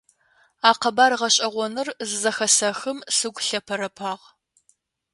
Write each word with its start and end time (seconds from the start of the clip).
А 0.69 0.71
къэбар 0.81 1.11
гъэшӀэгъоныр 1.19 1.87
зызэхэсэхым 2.09 2.97
сыгу 3.15 3.41
лъэпэрэпагъ. 3.47 4.23